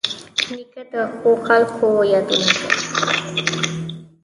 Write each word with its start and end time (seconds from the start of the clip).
نیکه 0.53 0.81
د 0.91 0.93
ښو 1.15 1.31
خلکو 1.47 1.85
یادونه 2.11 2.47
کوي. 2.57 2.79